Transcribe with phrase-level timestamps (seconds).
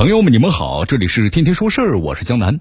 [0.00, 2.58] 朋友们，你们好，这里是天天说事儿，我是江南。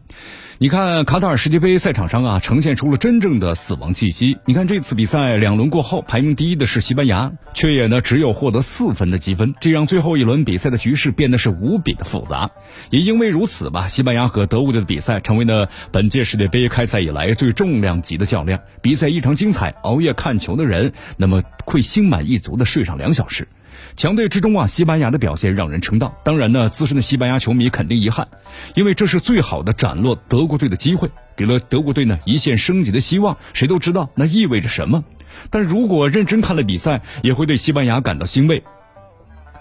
[0.58, 4.38] 你看卡塔尔世界杯赛场上啊，呈现出了真正的死亡气息。
[4.44, 12.52] 你看这次比赛两轮过后，排名第一的是西班牙，却也呢只有获得四分的积分，这让最后一轮比赛的局势变得是无比的复杂。
[12.90, 18.60] 也因为如此吧，西班牙和德国队的比赛成为了本届世界杯开赛以来最重量级的较量。
[18.82, 23.48] 比赛异常精彩，熬夜看球的人那么会心满意足的睡上两小时。
[23.96, 26.16] 强队之中啊，西班牙的表现让人称道。
[26.24, 28.28] 当然呢，资深的西班牙球迷肯定遗憾，
[28.76, 33.38] 因为这是最好的斩落德国队的机会，给了德国队呢一线升级的希望。
[33.54, 35.04] 谁都知道那意味着什么，
[35.50, 38.64] 但如果认真看了比赛，也会对西班牙感到欣慰。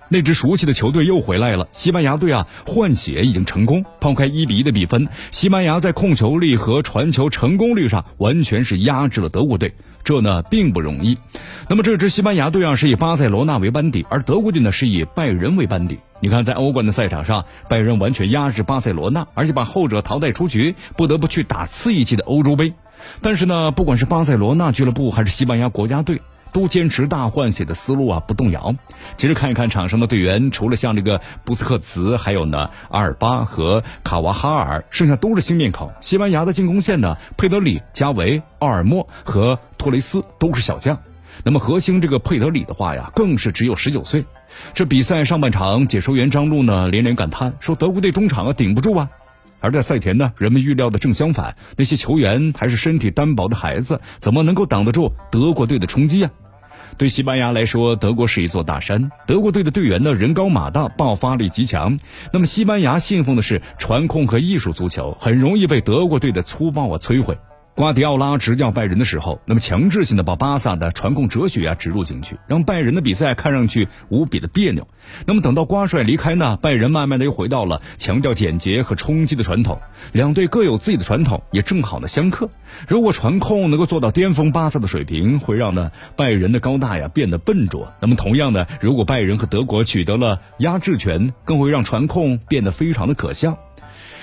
[0.09, 1.69] 那支熟悉的球队又回来了。
[1.73, 3.85] 西班牙队啊，换血已经成功。
[4.01, 9.75] 抛开一比一的比分，西班牙在控球力和传球成功率上完全是压制了德国队，
[10.05, 11.19] 这呢并不容易。
[11.69, 15.99] 那么这支西班牙队啊是以巴塞罗那为班底，而德国队呢是以拜仁为班底。
[16.21, 22.73] 你看，在欧冠的赛场上，拜仁完全压制巴塞罗那，而且把后者淘汰出局，不得不去打次一级的欧洲杯。
[23.23, 26.21] 但是呢，不管是巴塞罗那俱乐部还是西班牙国家队。
[26.53, 28.75] 都坚持大换血的思路啊，不动摇。
[29.17, 35.93] 其实看一看场上的队员，除了像这个布斯克茨，还有呢阿尔巴和卡瓦哈尔，剩下都是新面孔。
[36.01, 40.99] 西班牙的进攻线呢，佩德里、加维、奥尔莫和托雷斯都是小将。
[41.45, 44.25] 那么核心这个佩德里的话呀，更是只有十九岁。
[44.75, 49.09] 这比赛上半场，解说员张璐呢连连感叹说：“德国队中场啊顶不住啊。”
[49.61, 56.31] 而在赛前呢，人们预料的正相反，那些球员还是身体单薄的孩子，怎么能够挡得住德国队的冲击呀？
[56.97, 62.01] 对西班牙来说，德国是一座大山，德国队的队员呢人高马大，爆发力极强。
[62.33, 67.39] 那么西班牙信奉的是传控和艺术足球，很容易被德国队的粗暴啊摧毁。
[67.79, 74.89] 瓜迪奥拉执教拜仁的时候，那么强制性的把巴萨的传控哲学啊植入进去，让拜仁的比赛看上去无比的别扭。
[75.27, 79.79] 那么等到瓜帅离开呢，拜仁慢慢的又回到了强调简洁和冲击的传统。
[80.11, 82.51] 两队各有自己的传统，也正好的相克。
[82.89, 87.93] 如果传控能够做到巅峰巴萨的水平，会让呢拜仁的高大呀变得笨拙。
[88.01, 93.57] 那么同样的，如果拜仁和德国取得了压制权，更会让传控变得非常的可笑。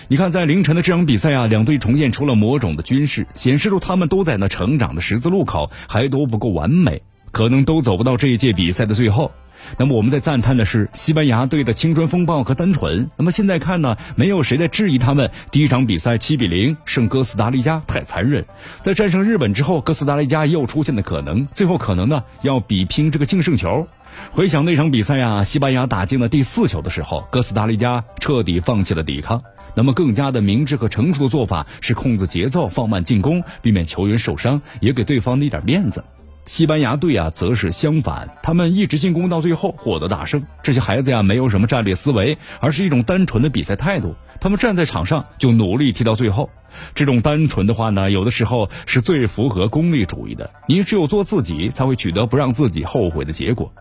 [0.08, 7.02] 你看，在凌晨的这场比赛啊，两队重现出了某种的军事，显示出他们都在那成长的十字路口，还都不够完美，
[7.32, 9.32] 可能都走不到这一届比赛的最后。
[9.80, 13.10] 那么我们在赞叹的是西班牙队的青春风暴和单纯。
[13.18, 18.46] 那么现在看呢，没有谁在质疑他们第一场比赛七比零胜哥斯达黎加太残忍。
[18.84, 23.88] 在战胜日本之后，哥斯达黎加又出现的可能，最后可能呢要比拼这个净胜球。
[24.32, 29.42] 回想那场比赛呀，西班牙打进了第四球的时候，哥斯达黎加彻底放弃了抵抗。
[29.76, 36.04] 那么更加的明智和成熟的做法是控制节奏，放慢进攻，避免球员受伤，也给对方一点面子。
[36.46, 40.46] 西班牙队啊，则是相反，他们一直进攻到最后，获得大胜。
[40.62, 44.16] 这些孩子呀，没有什么战略思维，而是一种单纯的比赛态度。
[44.40, 46.50] 他们站在场上就努力踢到最后。
[46.94, 50.52] 这种单纯的话呢，有的时候是最符合功利主义的。
[50.68, 53.74] 你只有做自己，才会取得不让自己后悔的结果。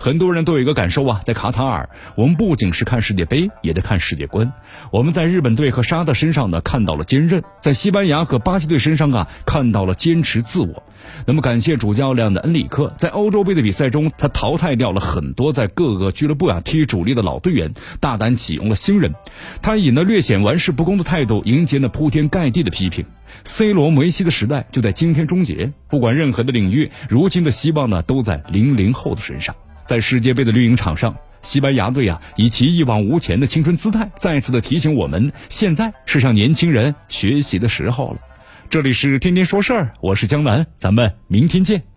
[0.00, 4.52] 很多人都有一个感受啊，在卡塔尔，我们不仅是看世界杯，也得看世界观。
[4.92, 10.82] 我们在日本队和沙特身上呢看到了坚韧，在西班牙和巴西队身上啊看到了坚持自我。
[11.26, 19.12] 那么感谢主教练的恩里克，在欧洲杯的比赛中，他淘汰掉了很多在各个俱乐部啊踢主力的老队员，大胆启用了新人。
[19.62, 23.04] 他以那略显玩世不恭的态度迎接那铺天盖地的批评。
[23.44, 25.72] C 罗、梅西的时代就在今天终结。
[25.88, 29.54] 不管任何的领域，如今的希望呢都在零零后的身上。
[29.88, 38.18] 在世界杯的绿茵场上，西班牙队啊，以其一往无前的青春姿态，再次的提醒我们，现在是向年轻人学习的时候了。
[38.68, 41.88] 这里是天天说事儿，我是江南，咱们明天见。